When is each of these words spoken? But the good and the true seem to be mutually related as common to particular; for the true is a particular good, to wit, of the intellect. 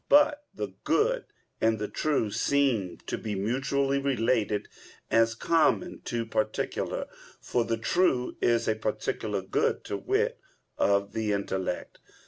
But 0.09 0.45
the 0.51 0.73
good 0.83 1.25
and 1.61 1.77
the 1.77 1.87
true 1.87 2.31
seem 2.31 2.97
to 3.05 3.19
be 3.19 3.35
mutually 3.35 3.99
related 3.99 4.67
as 5.11 5.35
common 5.35 6.01
to 6.05 6.25
particular; 6.25 7.05
for 7.39 7.65
the 7.65 7.77
true 7.77 8.35
is 8.41 8.67
a 8.67 8.73
particular 8.73 9.43
good, 9.43 9.83
to 9.83 9.97
wit, 9.97 10.39
of 10.75 11.13
the 11.13 11.31
intellect. 11.33 11.99